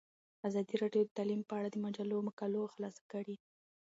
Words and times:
ازادي 0.47 0.75
راډیو 0.83 1.03
د 1.05 1.09
تعلیم 1.17 1.41
په 1.49 1.53
اړه 1.59 1.69
د 1.71 1.77
مجلو 1.85 2.25
مقالو 2.27 2.71
خلاصه 2.73 3.01
کړې. 3.11 3.35